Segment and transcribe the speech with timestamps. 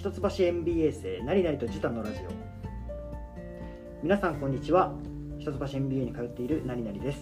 [0.00, 2.22] 一橋 MBA 生なりなりとジュタのラジオ。
[4.02, 4.94] 皆さんこんにちは。
[5.38, 7.20] 一橋 MBA に通っているなりなりです。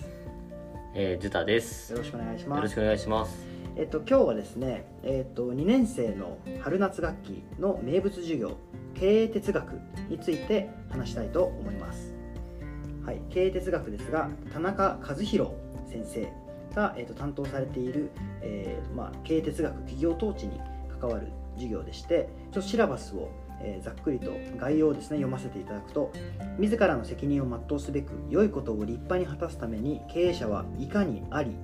[0.94, 1.90] えー、ジュタです。
[1.90, 2.62] よよろしくお願いします。
[2.62, 3.44] ろしくお願いします。
[3.74, 8.56] えっと今日はですねえっと2年生の春夏学期の名物授業
[8.94, 9.72] 経営哲学
[10.08, 12.14] について話したいと思います。
[13.04, 15.50] はい経営哲学ですが田中和弘
[15.90, 16.32] 先生
[16.76, 20.60] が、えっと担当されている、えーまあ、経営哲学企業統治に
[21.00, 21.26] 関わる
[21.58, 23.30] 授業でしてちょっとシラバスを、
[23.60, 26.12] えざっくりと概要をですね読ませていただくと
[26.58, 31.56] 自らの責任を全うすべく良いことを立派に果たすために経営者はいかにあり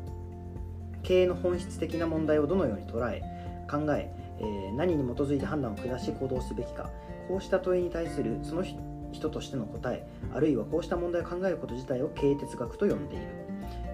[1.03, 3.23] 経営の本質的な問題をどのように捉え
[3.71, 6.91] 考ええー何に基づいて判断を下し行動すべきか
[7.29, 8.65] こうした問いに対するその
[9.13, 13.25] 人としての答えあるいはこうした問題を考えること自体を経営哲学と呼んでいる、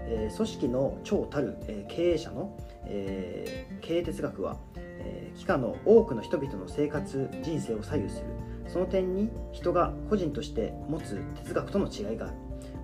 [0.06, 4.56] えー組織の長たる、えー経営者の、え経営哲学は、
[5.00, 8.26] えー期間の多くの人々の生活人生を左右する。
[8.68, 12.34] その点に人が個人として持つ哲学との違いがある。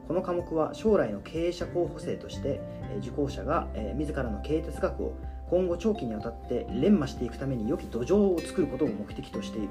[0.08, 2.60] この科目は将来の経営者候補生として、
[2.90, 5.14] え受講者が、え自らの経営哲学を
[5.50, 9.68] 今後長期にわたって連磨していくために良き土壌を作ることを目的としている。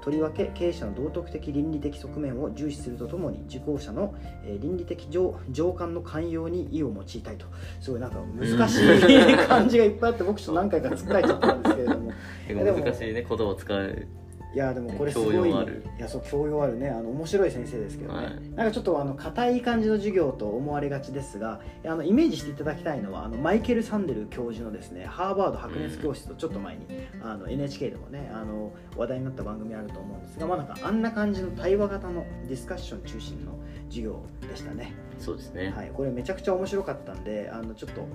[0.00, 7.46] とりわけ経営者の道徳的倫理的側面を重視するとともに受講者の、えー倫理的上上官の寛容に意を用いたいと。
[7.80, 12.12] すごいなんか難しい感じがいっぱいあって僕ちょっと何回かつっかえちゃったんですけれども。
[12.82, 14.06] 難しいね言葉を使う。
[14.54, 15.84] いやでもこれすごい教養ある。
[15.98, 16.88] いやそう教養あるね。
[16.88, 18.34] あの面白い先生ですけどね、はい。
[18.56, 26.86] なんかちょっとあの硬い感じの授業と思われがちですがあのイメージしていただきたいのはあのマイケル・サンデル教授のですねハーバード白熱教室とちょっと前に、
[27.22, 34.94] あの NHK でもねあの話題になった番組あると思うんですが、まあ、なんかあんな感じの対話型のディスカッション中心の授業でしたね。
[35.18, 35.70] そうですね。
[35.70, 38.06] はい、これめちゃくちゃ面白かったんであのちょっと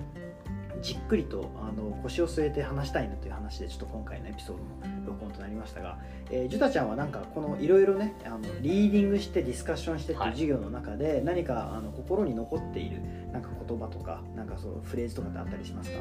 [0.82, 5.98] じっくりとあの腰を据えて話したいなという話でちょっと今回のエピソードの録音となりましたが、
[6.30, 13.00] えー、ジュタちゃんはなんかこのいろいろねあのリーディングしてディスカッションしてっていうはい授業の中で何かあの心に残っている
[13.32, 15.98] なんか言葉とかなんかそのフレーズとかってあったりしますか？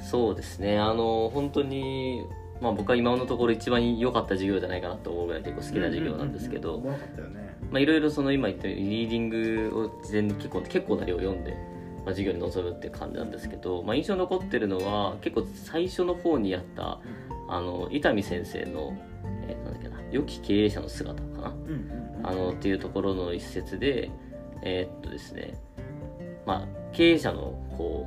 [0.00, 0.78] そうですね。
[0.78, 2.24] あの本当に
[2.60, 6.82] まあ僕は今のところ一番良かった授業じゃないかなと思うぐらい結構好きな授業なんですけど、
[7.74, 9.28] いろいろその今言ったようにリーディン
[9.70, 11.69] グを事前に結構結構な量読んで。
[12.10, 16.98] まあ、授業に臨むっていう感じなんですけど、まあ、印象に残ってるのは結構最初の方にやった
[17.48, 18.96] あの伊丹先生の、
[19.46, 21.54] えーなんだっけな良き経営者の姿かな？
[22.24, 24.10] あのっていうところの一節で
[24.62, 25.54] えーっとですね
[26.46, 28.06] まあ経営者のこ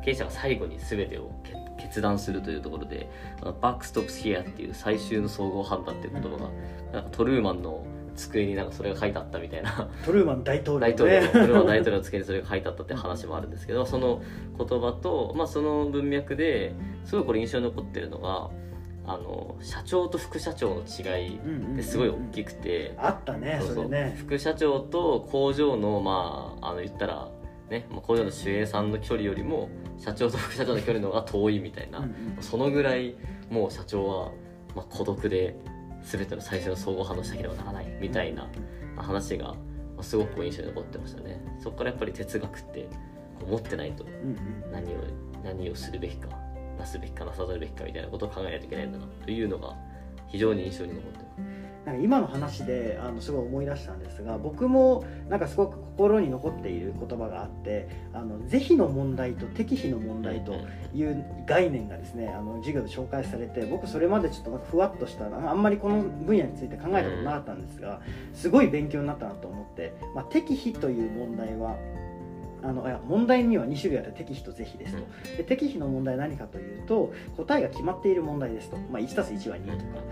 [0.00, 3.10] う経営者が最後に全てを決決断するというところで
[3.42, 6.50] 「あのバックストップスヒア」っていう最終の総合判断っていう言葉が
[6.92, 7.84] なんかトルーマンの
[8.14, 9.88] 机になんかそれが書いてあったみたいな。
[10.04, 14.22] トルーマン大統領大統領トルーマン大統領の机にそれが書いてあったって話もあるんですけどその
[14.58, 16.74] 言葉と、まあ、その文脈で
[17.04, 18.50] すごいこれ印象に残ってるのが
[19.04, 21.76] あの社長と副社長の違いうんうんうんうん。
[21.76, 22.94] ですごい大きくて。
[22.96, 23.88] あったねそうそう。
[23.88, 24.14] ね。
[24.18, 27.28] 副社長と工場のまああの言ったら
[27.68, 29.68] ねまあ工場の守衛さんの距離よりも
[29.98, 32.12] 社長と副社長の距離の方が遠いみたいな、うんうん。
[32.40, 33.16] そのぐらい
[33.50, 34.30] もう社長は、
[34.76, 35.56] まあ、孤独で
[36.02, 38.48] 全ての最初の総合反応しなければならないみたいな
[38.96, 39.56] 話が、ま
[40.00, 41.40] あ、すごく印象に残ってましたね。
[41.60, 42.88] そこからやっぱり哲学って
[43.48, 44.04] 持ってないと
[44.72, 44.98] 何を
[45.44, 46.28] 何をするべきか
[46.78, 49.74] なすべきかなさざるべきかみたいなことを考えないといけないんだなというのが
[50.28, 51.31] 非常に印象に残ってます
[51.84, 60.54] なんか今の話であのすごい思い出したんですが僕もなんかすごく心に残っている言葉があってあの是非の問題と適否の問題と
[60.94, 68.00] いう概念がですねあの授業で紹介されて僕それまでちょっとなんかふわっとしたあんまりこの分野について考えたことなかったんですが
[68.32, 71.76] すごい勉強になったなと思って、まあ、適否という問題は
[72.62, 75.02] あのいや問題には2種類あって適否と是非ですと、
[75.36, 80.02] で適否の問題は何かというと答えが決まっている問題ですと、まあ、1たす1は2とか。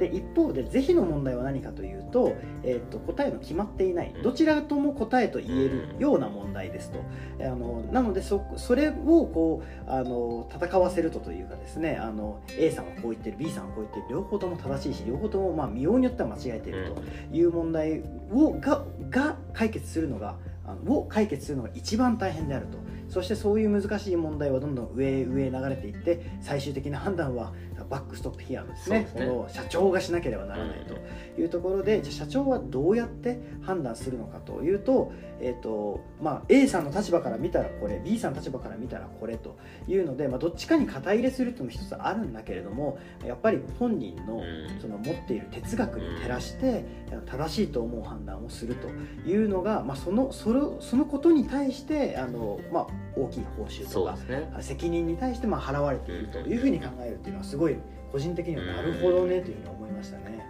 [0.00, 6.98] で一方で是非の問題は何かというと,、えー、と答えの決まっていないどちらとも答えと言えるような問題ですと。
[7.44, 8.92] あのなのでそそれを
[9.26, 18.02] こうあの戦わせるとというかですねあの A さんはこう言ってる B さんはこう言ってる両方とも正しいし両方ともまあ見ようによっては間違えているという問題
[18.32, 20.36] をがが解決するのが
[20.70, 22.78] あのを解決するのが一番大変であると。
[23.08, 27.52] そしてそういう難しい問題はどんどん上へ上へ流れていって最終的な判断は
[27.90, 29.00] バックストップヒアですね。
[29.00, 29.26] ですね。
[29.26, 39.58] この社長がしなければならないというところでじゃあ社長はどうやって判断するのかというと,、えーとまあ、A さんの立場から見たらこれ B さんの立場から見たらこれと
[39.88, 44.80] いうので、まあ、どっちかに肩入れするっていうのも一つあるんだけれどもやっぱり本人のうん。
[44.80, 46.84] その持っている哲学に照らして
[47.26, 48.88] 正しいと思う判断をすると
[49.28, 54.50] いうのが、まあ、そのそれそのことに対してあの、まあ、大きい報酬とかね。
[54.60, 57.76] 責任に対してまあ払われているというふうに考えるっていうのはすごい
[58.12, 60.44] 個人的にはなるほどねというふうに思いましたね。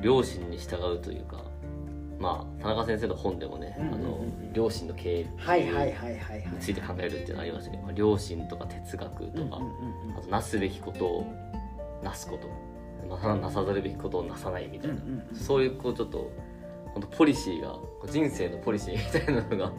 [0.00, 1.44] 両親に従うというか
[2.18, 5.26] まあ田中先生の本でもね、うんうんうんあの両親の経営。
[6.52, 11.26] について考えるっていうのがありましたけど、まあ、両親とか哲学とか、うんうんうんあとなすべきことを
[12.02, 12.48] なすこと
[13.16, 16.30] ななさざるべきことをなさないみたいな、うんうんうんそういうこうちょっと
[16.94, 17.76] 本当ポリシーが
[18.10, 19.72] 人生のポリシーみたいなのが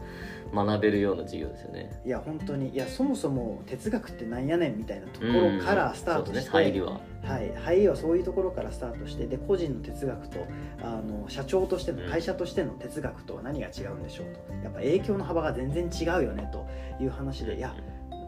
[0.66, 2.02] 学べるような授業ですよね。
[2.06, 2.70] いや本当に。
[2.70, 6.50] いやそもそも哲学ってなんやねんみたいなところからスタートして、うんね。
[6.50, 7.02] 入りは。
[7.24, 10.46] はい、入りはそういうところからスタートしてで個人の哲学と
[10.82, 12.10] あの社長としてのうん。
[12.10, 14.54] 会社としての哲学とは何が違うんでしょうと。
[14.64, 16.68] やっぱ影響の幅が全然違うよねと
[17.04, 17.58] いう話で。
[17.58, 17.76] いや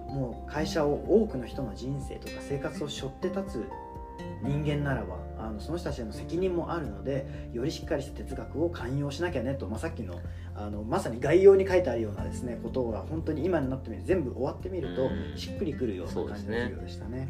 [0.08, 0.94] もう会社を
[1.24, 3.66] 多くの人の人生とか生活を背負って立つ
[4.44, 10.20] 人間ならばあのその人たちへの責任もあるのでよりしっかりした哲学を寛容しなきゃねと、まあ、さっきの
[10.56, 15.38] あのまさに概要に書いてあるようなですねことが本当に今になってみる全部終わってみるとうん。
[15.38, 17.28] しっくりくるような感じの授業でしたね。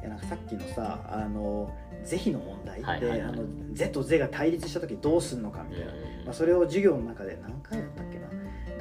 [0.00, 1.72] いやなんかさっきのさあの
[2.04, 3.20] 是非の問題で、はいはいはい。
[3.22, 5.92] あの是と是が対立した時どうすんのかみたいな、
[6.24, 8.01] まあ、それを授業の中で何回だった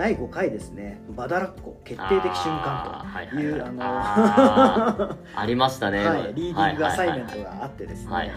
[0.02, 3.84] 第5回ですねバダラッコ決定的瞬間というあの
[5.40, 8.34] ありましたね、はい、リーディングアサイメントはいがあってですね、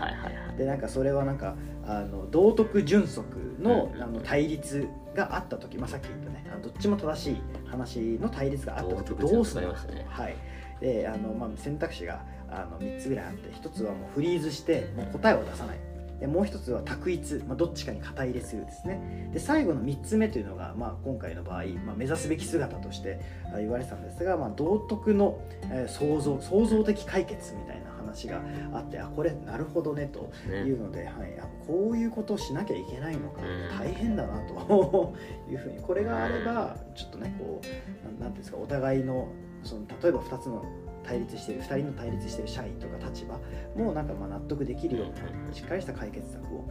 [0.58, 1.54] でなんかそれはなんか
[1.86, 3.24] あの道徳準則
[3.58, 10.36] の,、うんあの対立があった時、まあ、さっき言ったねどっちも正しい話の対立があった時どうするのかはい。
[10.80, 12.20] であの、まあ、選択肢が
[12.50, 15.78] あの3つぐらいあって1つはもうフリーズしてもう答えを出さない
[16.20, 19.30] でもう1つは択一、まあ、どっちかに肩入れするですね。
[19.32, 23.20] で最後の3つ目というのが、まあ、今回の場合、まあ、目指すべき姿として
[23.54, 25.40] あ言われてたんですが、まあ、道徳の、
[25.70, 28.40] えー創造創造的解決みたいな話が
[28.72, 30.58] あってあこれなるほどねとね。
[30.58, 33.42] いうので、はい、あこういうことをしなきゃいけないのか。
[33.42, 33.78] うん。
[33.78, 35.14] 大変だなと
[35.50, 35.78] いうふうに。
[35.80, 39.28] これがあればちょっとねこうなんなんていうんですかお互いの
[39.62, 40.64] その例えば2つの
[41.04, 43.38] 対立している2人の対立している社員とか立場
[43.76, 46.68] もなんかまあ納得できるよううんなしっかりした解決策を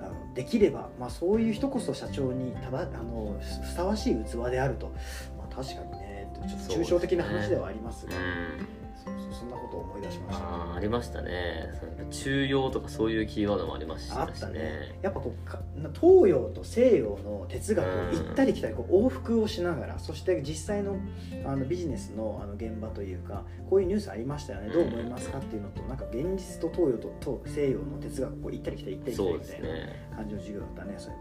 [0.00, 4.92] あのできれば、まあ、そういう人こそ社長にただあのふさわしい器であると、
[5.38, 8.14] まあ、確かにねちょっと抽象的な話ではありますが。
[8.16, 8.66] うん。
[9.06, 10.45] そうそうそんなことを思い出しました。
[10.86, 11.68] りましたね。
[12.10, 14.98] 中庸とかそういうキーワードもありましたしあったね。
[15.02, 15.60] やっぱこうか
[16.00, 20.96] 東洋と西洋の哲学を行ったり来たりこう往復をしながらそして実際の
[21.44, 24.70] あのビジネスのあの現場というかこういうニュースありましたよね。
[24.70, 30.08] どう思いますかっていうのとなんか現実と東洋とと西洋の哲学を行ったり来たり行ったり来たりみたいなね。
[30.16, 31.16] 感じの授業だったねそうい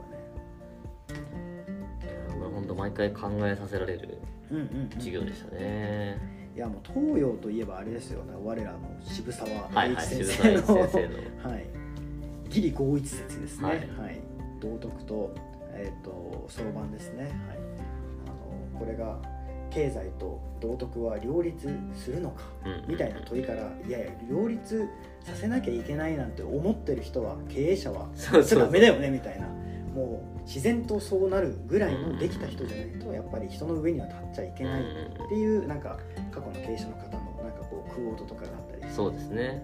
[2.54, 6.20] 本当毎回考えさせられるえばねうんうん、授業でしたね、
[6.56, 8.34] いやもう東洋といえばあれですよね。
[8.44, 9.50] 我らの渋沢
[9.86, 11.10] 栄一先生の、沢栄一先
[11.44, 11.54] 生の。
[11.54, 11.66] はい、
[12.46, 13.64] 義理合一説ですね、
[13.98, 14.16] ははい。
[14.16, 15.36] い道徳と,、
[15.74, 17.34] えー、と相番ですね、はい、
[18.26, 19.18] あのこれが
[19.70, 24.88] 経済と道徳は両立するのかうんみたいな問いからいやいや両立
[25.22, 29.48] させなきゃいけないなんて思ってる人は経営者はそうそうダメだよねみたいな
[29.96, 34.86] もう自然とそうなるぐらいのできた人じゃないとやっぱり人の上には立っちゃいけないっ
[35.30, 35.98] ていうなんか
[36.32, 39.64] 過去の経営者の方のなんかこうクオートとかがあったりそうですね。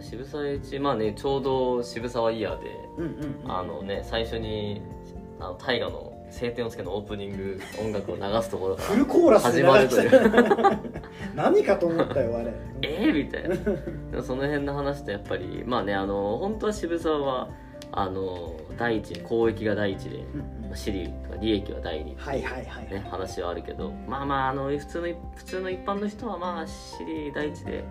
[0.00, 3.52] 渋沢栄一まあねちょうど渋沢イヤーでうんうんうん。
[3.52, 4.80] あのね最初に
[5.40, 10.78] あの大河の「晴天をつけ」のオープニング音楽を流すところかフルコーラス始ました
[11.34, 12.44] 何かと思ったよあれ。
[12.46, 12.50] ら
[12.82, 14.22] えー、みたいな。
[14.22, 17.50] その辺の話とやっぱりまあねあの本当は渋沢は
[17.92, 20.70] あの第一公益が第一でうんうん。
[20.70, 27.84] 私利とか利益は第二ってはいはいはい、ね、話はあるけどまあまああの普通の普通の一般の人はまあ私利第一で、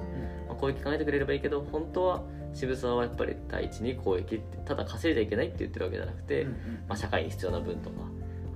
[0.47, 6.55] まあ、公益考えてくれればいいけど本当は渋沢はやっぱり第一に公益ってただ稼いじゃいけないって言ってるわけじゃなくて、うんうん。
[6.87, 7.95] まあ、社会に必要な分とか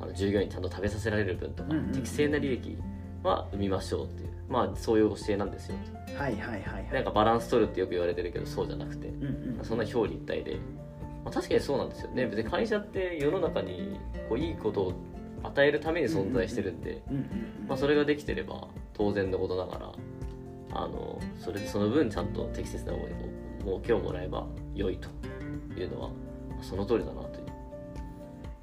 [0.01, 2.77] あの従業員にちゃんと食べさせられる分とか、適正な利益
[3.23, 5.75] は生みましょうっていうまあそういう教えなんですよ。
[6.17, 6.93] はいはいはいはい。
[6.93, 9.07] なんかバランス取るってよく言われてるけどそうじゃなくて。
[9.07, 9.65] うんうん。
[9.65, 10.59] そんな表裏一体で、
[11.23, 12.25] まあ、確かにそうなんですよね。
[12.25, 13.99] 別に会社って世の中に
[14.29, 14.93] こういいことを
[15.43, 17.01] 与えるために存在してるんで、
[17.67, 19.91] まあ、それができてれば当然のことながら
[20.73, 23.15] あのそれその分ちゃんと適切な思いを
[23.65, 25.09] 儲けをもらえば良いと
[25.79, 26.15] いうのはま
[26.61, 27.47] あその通りだなという。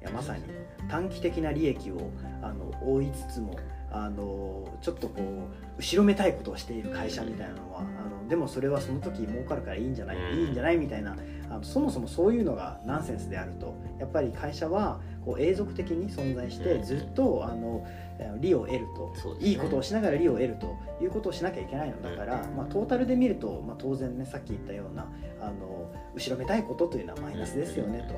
[0.01, 0.43] いやまさに
[0.89, 2.09] 短期的な利益を
[2.41, 3.55] あの追いつつも
[3.91, 10.39] あのちょっとこう後ろめたいことをしている会社みたいなのはあのでもそれはその時儲かるからいいんじゃない、うん。
[10.39, 11.17] いいんじゃないみたいな
[11.49, 16.83] あのそもそもそういうのがナンセンスであるとやっぱり会社はこう永続的に存在してうん。
[16.83, 17.85] ずっとあの
[18.19, 19.47] えー利を得ると、ね。
[19.47, 25.11] いいことをしながら利を得るということをしなきゃいけないのだから、まあ、トータルで見ると、まあ、当然ねさっき言ったような
[25.41, 28.15] あの後ろめたいことというのはマイナスですよねと。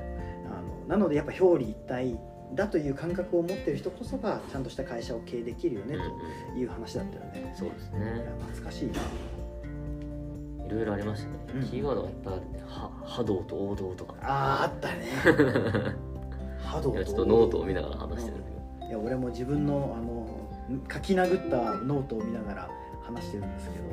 [0.55, 2.19] あのなのでやっぱ表裏一体
[2.55, 5.97] だという感覚を持ってる人こそがちゃんとした会社を経営できるよね
[6.53, 8.93] という話だったよね、そうですね懐かしいな。
[8.93, 8.95] い
[10.73, 11.63] ろいろありましたね、うん。
[11.63, 14.15] キーワードがいっぱいあるねは波動と王道とか。
[14.21, 15.05] あーあったね。
[16.63, 18.45] 覇道いやちょっとノートを見ながら話してるんだ
[18.79, 18.87] けど。
[18.87, 20.27] いや俺も自分のあの
[20.91, 22.69] 書き殴ったノートを見ながら
[23.01, 23.85] 話してるんですけど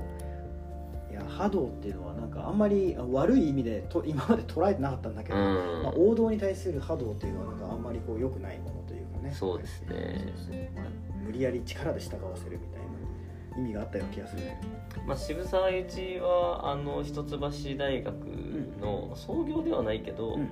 [1.10, 5.82] いや覇道っていうのはなんかあんまり悪い意味でと今まで捉えてなかったんだけど、うん。
[5.82, 9.32] まあ、王道に対する覇道っていうのはなんかあんまりこう良くないものというかね。
[9.32, 10.72] そうですね。
[10.76, 10.84] まあ、
[11.24, 12.79] 無理やり力で従わせるみたいな
[13.56, 14.60] 意味があったような気がするね。
[15.06, 17.38] まあ、渋沢栄一はあの一橋
[17.76, 18.14] 大学
[18.80, 20.48] の創業ではないけど、うんうん。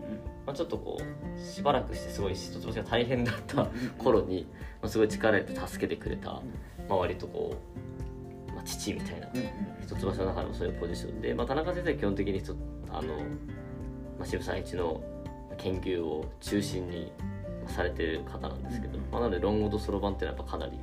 [0.46, 4.46] まあ、ちょっとこうしばらくしてすごい一橋が大変だった頃に、
[4.80, 6.30] まあ、すごい力入れて助けてくれた、
[6.88, 7.54] まあ、割とこ
[8.48, 9.44] う、まあ、父みたいなうんうん
[9.82, 12.42] 一橋の中でもそういうポジションで、まあ、田中先生は基本的に
[12.90, 13.14] あの、
[14.18, 15.02] まあ、渋沢栄一の
[15.56, 17.12] 研究を中心に
[17.66, 19.04] されてる方なんですけど、うん。
[19.10, 20.78] まあ、なので論語とそろばんっていうのはやっぱかなり、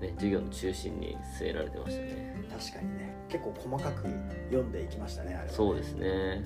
[0.00, 2.34] ね、授業の中心に据えられてましたね。
[2.50, 3.14] 確かにね。
[3.28, 4.08] 結構細かく
[4.48, 5.50] 読んでいきましたねあれはね。
[5.52, 6.42] そうですね。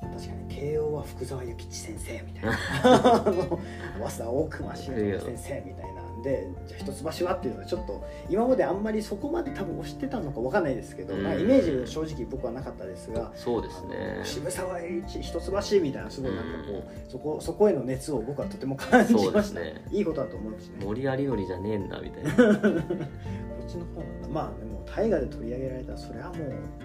[0.00, 2.58] 確かに慶応は福沢諭吉先生みたいな。
[3.98, 5.91] 早稲田大隈重信先生みたいな。
[5.91, 5.91] ん
[6.22, 19.84] でじゃあ一橋はっていうのはちょっと今まであんまりそこまで多分推してたのかわかんないですけど、うんイメージ正直僕はなかったですがそうですね渋沢栄一一橋みたいなすごいなんかこう、そこそこへの熱を僕はとても感じますした、ね。
[19.90, 20.76] いいことだと思うしね。
[20.80, 22.30] こ森有則じゃねえんだみたいな。
[23.62, 26.38] っちの方なんだまあでも大河で取り上げられたらそれはもう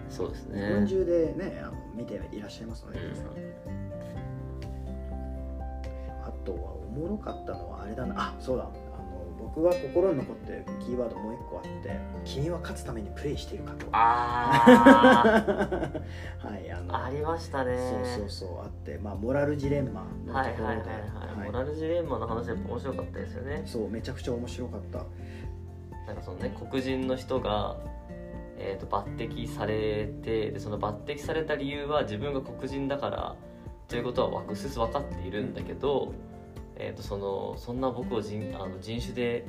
[0.09, 3.25] そうです日本ね中でねあの見ていらっしゃいますので、皆さん。
[6.23, 8.15] あとはおもろかったのはあれだな。
[8.17, 8.69] あそうだ
[9.57, 13.87] 僕が心に残ってるキーワードもう一個あって「君は勝つためにプレイしているか」と。
[13.91, 14.51] あ
[16.37, 17.75] はいあのあありましたね。
[18.05, 20.37] そうそうそうあってまあモラルジレンマのところで。
[20.37, 23.63] はいはいはいはい、モラルジレンマの話やっぱ面白かったですよね。
[23.65, 24.99] そうめちゃくちゃ面白かった。
[26.05, 27.77] なんかそのね黒人の人が、
[28.59, 33.35] えー、と抜擢されてでその抜擢された理由は自分が黒人だから
[33.87, 36.13] ということは分かっているんだけど、
[36.79, 39.45] えー、とそのそんな僕を人あの人種で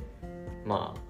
[0.65, 1.09] まあ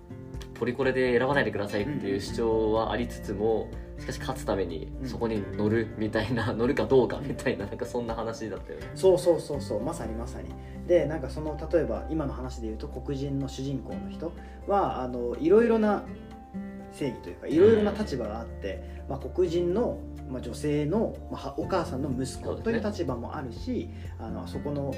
[0.54, 8.88] ポリコレで選ばないでくださいっていう主張はありつつもしかし勝つためにうんそこに乗るみたいな、 乗るかどうかみたいななんかそんな話だったよね。
[8.96, 10.50] そうそうそうそうまさにまさに
[10.88, 14.32] でなんかその例えば今の話で言うと黒人の主人公の人
[14.68, 16.04] はあのいろいろな
[16.92, 20.00] 正義というかいろいろな立場があって、まあ、黒人の、
[20.30, 24.94] まあ、女性の、まあ、お母さんの息子という立場もあるし、あのそこの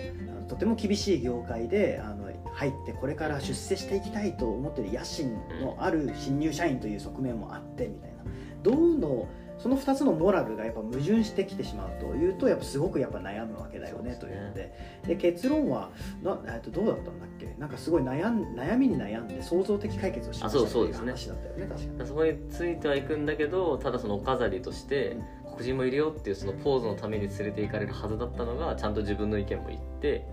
[0.47, 8.21] とても厳しい業界であの入ってこれから出世していきたいと思ってる野心のある新入社員という側面もあってみたいな。
[8.63, 9.27] どうの
[9.61, 14.73] その2つのモラルがやっぱ矛盾してきてしまうというとやっぱすごくやっぱ悩むわけだよねというので。
[15.05, 15.89] で結論は
[16.23, 17.53] な、えっとどうだったんだっけ？
[17.59, 22.09] なんかすごい悩ん悩みに悩んで創造的解決をしましたあそうという話だったよね確かに。
[22.09, 25.17] そこについてはいくんだけどただそのお飾りとして
[25.53, 30.25] 黒人もいるよっていうそのポーズのために連れて行かれるはずだったのがちゃんと自分の意見も言って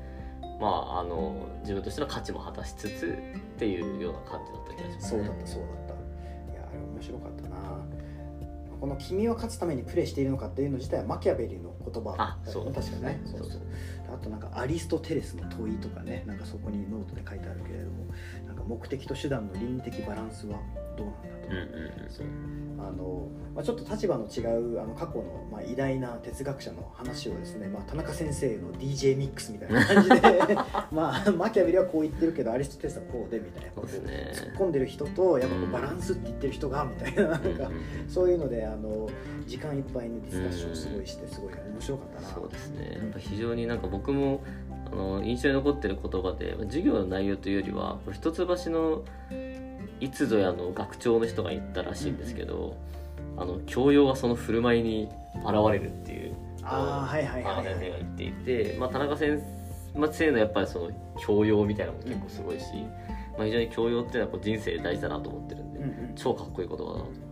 [0.61, 5.97] まああの自分としての価値も果たしつつっていうような感じだった気がしますそうだったそうだっ
[6.47, 6.53] た。
[6.53, 7.57] いやあれ面白かったな
[8.81, 12.73] この「君は勝つためにプレイしているのか」っていうの自体はマキャベリの言葉だあそうね。
[12.75, 13.21] 確かね。
[13.27, 13.63] そうそう。
[14.13, 18.07] あとなんかアリストテレスの問いとかねなんかそこにノートで書いてあるけれども
[18.47, 20.59] なんか目的と手段の倫理的バランスは
[20.99, 22.27] どうなんだと、うんうんうんそう。
[22.81, 30.55] あのまあ、ちょっと立場の違うあの過去の、まあ、偉大な哲学者の話をですね、まあ、田中先生の DJ ミックスみたいな感じで
[30.93, 33.69] まあマキャベリはこう言ってるけどアリストテレスはこうでみたいな。
[33.69, 34.31] ね。
[34.33, 37.31] 突っ込んでる人とやっぱバランスって言ってる人がみたいな。
[37.31, 37.61] なんか、うんうん。
[37.61, 39.09] うんそういうのであの
[39.47, 42.29] 時間いっぱいにディスカッションすごいしてすごい面白かったな。
[42.29, 42.99] そうですね。
[43.01, 44.41] やっぱ非常になんか僕も
[44.91, 49.03] あの印象に残ってる言葉で授業の内容というよりは一橋の
[50.01, 52.77] いつぞやの学長の人が言ったらしいんですけど、
[53.37, 59.43] あの教養はその振る舞いに現れるっていうあ田はい、中先生がはい、言っていて、まあ、田中先
[60.13, 62.65] 生のやっぱりその教養みたいなのも結構すごいし、
[63.37, 65.81] まあ、非常に教養っていうのはこう人生で大事だなと思ってるんで、
[66.17, 67.05] 超かっこいい言葉だなと。
[67.05, 67.28] 思って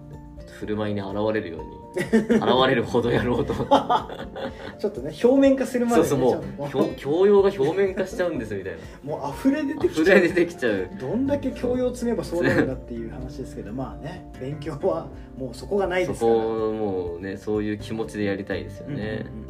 [0.56, 3.54] 振る舞いに現れるように現れるほどやろうと
[4.78, 8.78] ちょっとね表面化するまでそうねそうもう教教養が表面化しちゃうんですみたいな。
[9.04, 10.02] もう溢れ出てきちゃう。
[10.02, 10.88] 溢れ出てきちゃう。
[11.00, 15.08] どんだけ教養積めばそうなるんだっていう話ですけどまあね勉強は
[15.38, 16.34] もうそこがないそですから。
[16.34, 19.48] こをもうねそういう気持ちでやりたいですよね、うんうんう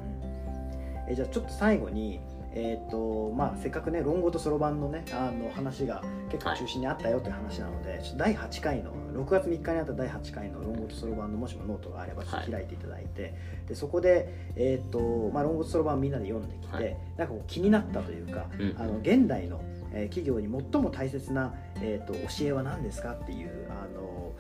[1.09, 1.13] ん。
[1.13, 2.21] えじゃあちょっと最後に、
[2.59, 13.35] えーとまあ、せっかくね論語とそろばんのねあの話が結構中心にあったよという話なので、ちょっと第8回の6月3日にあった第8回の論語とそろばんの、もしもノートがあればちょっと開いていただいて、
[13.69, 16.97] でそこで、えーとまあ、論語とそろばんみんなで読んできて、はい。
[17.19, 18.75] なんかこう気になったというか、うん。
[18.79, 19.61] あの現代の、
[19.93, 24.35] えー企業に最も大切な、えー、と教えは何ですかっていうあの、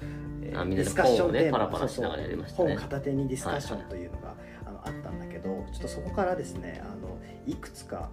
[0.74, 2.68] ディスカッション本をねテーマパラパラしながらやりましたね。
[2.68, 4.34] そうそう本片手にディスカッションというのが、
[4.66, 8.10] あのあったんだけどちょっとそこからですねあのいくつか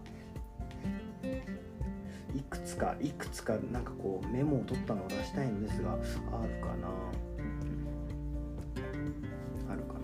[2.36, 6.04] いくつかいくつかなんかこうメモを取ったのを出したいのですがある
[6.62, 6.88] かな。
[9.70, 10.00] あるかな。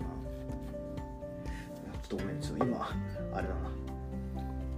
[2.02, 2.88] ちょっとごめんちょっと今
[3.32, 3.70] あれだな。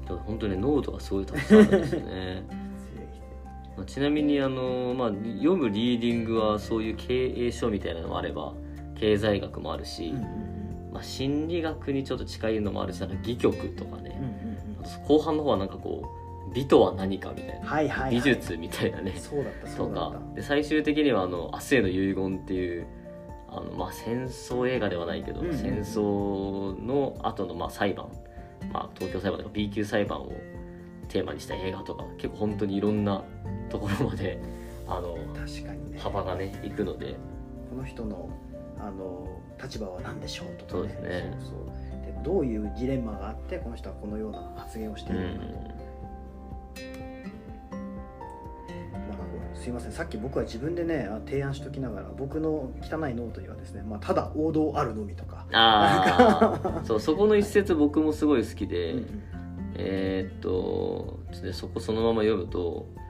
[0.07, 2.43] でも本当にノートがすごいたくさんあるんですよね。
[3.77, 8.55] まあちなみにあの、まあ、読むリーディングはそういう経営書みたいなのもあれば
[8.95, 10.52] 経済学もあるし、うんうん
[10.93, 14.21] まあ、心理学にちょっと近いのもあるしなんか戯曲とかうんうんね、
[14.83, 15.07] うん。
[15.07, 16.03] 後半の方はなんかこ
[16.51, 19.15] う美とは何かみたいな、はいはい、はい、美術みたいなね。
[19.17, 20.19] そうだったそとうだっか。
[20.19, 22.87] たで最終的にはあの「明日への遺言」っていう
[23.49, 25.59] あの、まあ、戦争映画ではないけど、うんうんうん。
[25.59, 28.09] 戦争の後のまの裁判、
[28.73, 30.33] まあ、東京裁判とか B 級裁判を
[31.09, 33.25] テーマにした映画とか結構本当にいろんな
[33.71, 34.39] ところまで
[34.87, 35.99] あの確かにね。
[35.99, 37.17] 幅がねいくので。
[37.71, 38.29] この人の
[38.79, 41.37] あの立場は何でしょうとかそうですね。
[41.41, 41.55] そう
[42.25, 45.47] どういうジレンマがあってこの人はこのような発言をしてういるのか。
[49.55, 49.93] と、すいません。
[49.93, 59.23] さっき僕は自分でねあ提案しときながら僕の汚いノートにはですね、まあ、ただ王道あるのみとか、ああそうそこの一節僕もすごい好きで、うんうん。
[59.75, 61.19] えーっと
[61.53, 63.02] そこそのまま読むと、えー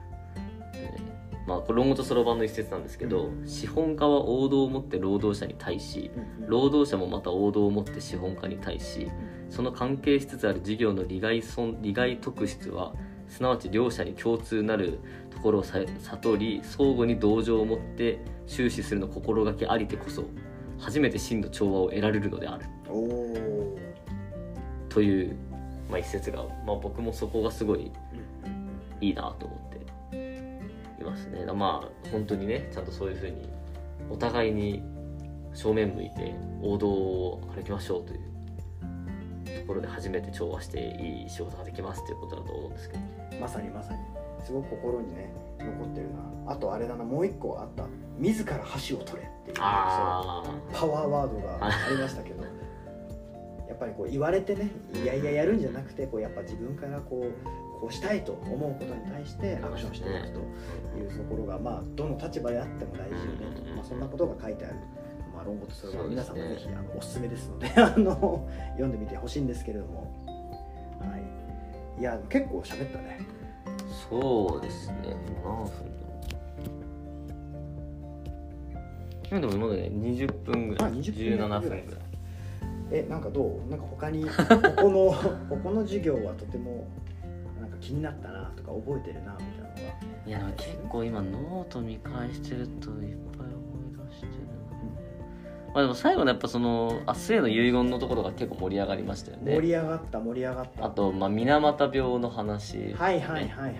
[1.47, 3.47] まあこれ論語とそろばんの一節なんですけど、うん。
[3.47, 6.11] 資本家は王道を持って労働者に対し
[6.47, 9.09] 労働者もまた王道を持って資本家に対し
[9.49, 12.93] その関係しつつある事業の利害損利害特質は
[13.27, 14.99] すなわち両者に共通なる
[15.31, 20.23] ところをさ悟り相互に同情を持って終始するの心がけありてこそ
[20.79, 22.65] 初めて真の調和を得られるのである。
[24.89, 25.35] という、
[25.89, 27.91] まあ、一節が、まあ、僕もそこがすごい
[29.01, 29.72] いいなと思って
[31.03, 31.45] いますね。
[31.45, 33.49] まあ本当にねちゃんとそういうふうに
[34.09, 34.83] お互いに
[35.53, 43.01] 正面向いて王道を歩きましょうというところで初めて調和していい仕事ができますということだと思うんですけど。
[43.01, 43.99] うんまさにまさに。
[44.45, 46.51] すごく心にね残ってるな。
[46.53, 47.85] あとあれだなもう一個あった。
[48.17, 52.43] 自ら箸を取れっていうパワーワードがありましたけど
[53.83, 60.39] ぱりこう言われてねいやいややるんじゃなくてこうやっぱ自分からこうこうしたいと思うことに対してアクションしていくと
[60.97, 63.75] いうところが、まあ、どの立場であっても大事よねと、うん。
[63.75, 64.75] まあ、そんなことが書いてある、
[65.35, 70.13] まあ、論語とそれは皆さんもぜひあのおすすめですので あの読んでみてほしいんですけれども、
[70.99, 71.17] は
[71.97, 73.19] い、いや結構喋ったね。
[74.09, 74.95] そうですね。
[75.27, 75.93] 今何分
[79.29, 80.91] 今でもまだね20分ぐらい。
[80.91, 82.12] あ20分17分ぐらい
[82.91, 83.69] えなんかどう？
[83.69, 84.31] なんか他にこ
[84.81, 85.13] この
[85.49, 86.87] ここの授業はとても
[87.59, 89.81] なんか気になったなとか覚えてるなみたいなのが
[90.27, 93.55] いやでも結構今ノート見返してるといっぱい思
[94.05, 100.85] い出してるな、まあでも最後のやっぱその明日への遺言のところが結構盛り上がりましたよ盛りね上がった盛り上がった。
[100.85, 103.73] あとまあ水俣病の話、はいはいはいはいはい。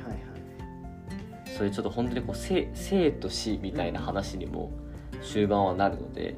[1.58, 4.72] そういうちょっと本当にこう生生と死みたいな話にも
[5.22, 6.36] 終盤はなるので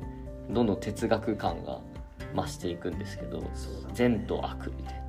[0.49, 1.80] どんどん哲学感が
[2.36, 3.43] 増していくんですけど
[3.93, 5.06] 善と悪みたいな。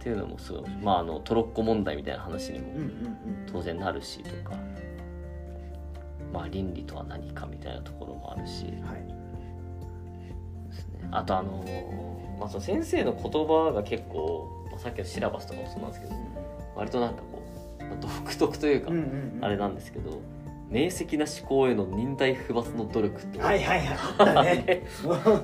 [0.00, 3.46] っていうのもすごいまああのトロッコ問題みたいな話にもうんうんうん。
[3.52, 4.56] 当然なるしとか、
[6.32, 8.64] まあ、倫理とは何かみたいなところもあるし。
[8.64, 8.70] はい。
[10.70, 11.08] ですね。
[11.10, 16.14] あとあのーまあ、その先生の言葉が結構、まあ、さっきのシラバスとかもそうなんですけど
[16.74, 17.42] 割となんかこ
[17.80, 19.02] う、まあ独特というか、うんうん
[19.36, 19.44] うん。
[19.44, 20.22] あれなんですけど
[20.70, 23.88] 明晰な思考への忍耐不罰の努力って、はいはいはい。
[24.18, 24.86] あったね。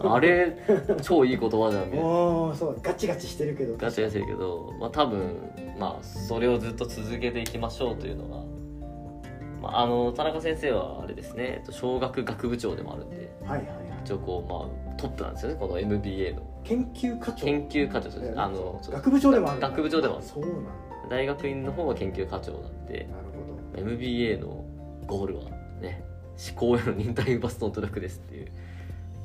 [0.04, 0.56] あれ
[1.02, 3.76] 超いい言葉じゃんみたいなおーそうガチガチしてるけど。
[3.76, 8.44] ガチガチだけど、まあ、多分まあそれをずっと続けていきましょうというのが、
[9.62, 11.56] まあ、あの田中先生はあれですね。
[11.58, 13.76] えっと小学学部長でもあるんではいはいはい。
[14.04, 15.56] 一応こうまあトップなんですよね。
[15.58, 16.42] この MBA の。
[16.62, 17.44] 研究課長。
[17.46, 20.24] 研究課長ですえあの学部長でもある学部長でもある。
[20.24, 20.70] そうなんだ。
[21.10, 23.24] 大学院の方は研究課長なんでなる
[23.74, 23.90] ほど。
[23.90, 24.64] MBA の
[25.06, 25.44] ゴールは
[25.80, 26.02] ね
[26.50, 28.52] 思考への忍耐不罰の努力ですっていう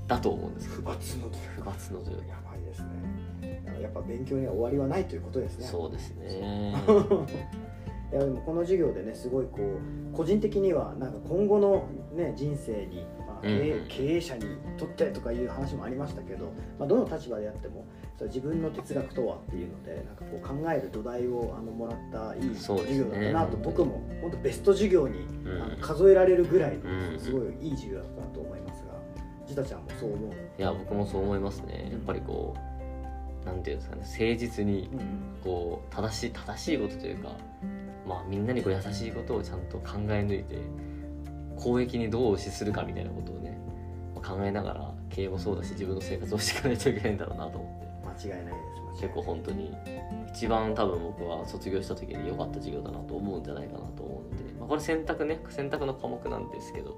[0.08, 1.40] だと思うんですけ不ど罰の努力。
[1.56, 2.28] 不罰の努力。
[2.28, 3.82] やばいですね。
[3.82, 5.66] やっぱ勉強には終わりはないということですね。
[5.66, 6.76] そうですね。
[8.12, 13.82] いやでもこの授業でねすごいこう個人的にはなんか今後の、ね、人生に、ま経営うん。
[13.84, 14.44] うん経営者に
[14.78, 17.86] とってとかいう話もありましたけど、まあ、どの立場であっても
[18.22, 25.62] そう自分の哲学とはっていうのでなんかこう考える土台をあのもらったいい授業だったなと、僕も本当ベスト授業に、うん。
[25.64, 27.14] あの数えられるぐらいうん。
[27.14, 28.94] のすごいいい授業だったなと思いますが
[29.48, 31.90] ジタちゃんもそう思う、いや僕もそう思いますね。
[31.92, 32.56] やっぱりこ
[33.44, 35.00] うなんていうんですかね誠実にうん。
[35.44, 37.36] こう正しい正しいことというか
[38.08, 40.58] まあみんなにこう優しいことをちゃんと考え抜いて
[41.58, 43.60] 公益にどう資するかみたいなことをね
[44.16, 48.60] 考えながら経営もそうだし自分の生活をしていかないといけないんだろうなと思って間違いないで
[48.96, 49.74] す結構本当に
[50.34, 55.40] 一番多分僕は卒業した時に良かった授業だなと思うんじゃないかなと思うので、まあ、これ選択ね。
[55.50, 56.96] 選択の科目なんですけど。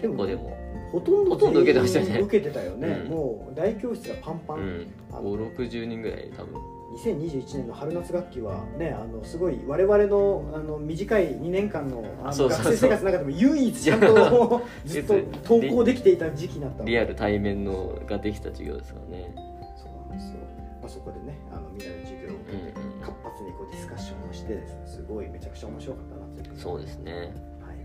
[0.00, 0.56] 結構でも。
[0.92, 2.20] ほとんどほとんど受けてましたよね。
[2.20, 3.10] 受けてたよね、うん。
[3.10, 4.86] もう大教室がパンパン、うん。
[5.12, 6.60] あの560人ぐらい多分。
[6.96, 19.34] 2021年の春夏学期はねあのすごい我々のあの短い2年間のあの学生生活の中でも唯一ちゃんと ずっと登校できていた時期だったリアル対面のができた授業ですからね。
[19.76, 20.38] そうなんですよ、
[20.86, 22.72] まあ、そこでねあのみんなで授業を受けて
[23.02, 26.56] 活発にこうディスカッションをしてですねすごいめちゃくちゃ面白かったなという。
[26.56, 27.76] そうですねはい。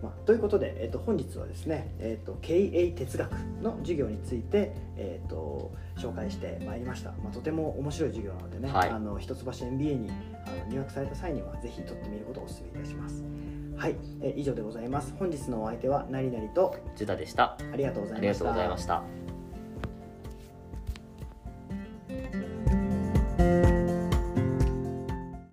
[0.00, 3.32] まあ、ということで、えっと本日はですね、えっと経営哲学
[3.62, 8.90] の授業について、えっと紹介してまいりました、まあ、とても面白い授業なのでね、はい。
[8.90, 10.10] あの一橋 MBA に
[10.46, 13.24] あの入学された際にはぜひ取ってみることをお勧めいたします。
[13.76, 15.12] はい、え以上でございます。
[15.18, 17.58] 本日のお相手はなりなりとジュタでした。
[17.72, 18.44] ありがとうござあいました。
[18.44, 19.25] りがとうございました
[22.08, 22.45] Thank you.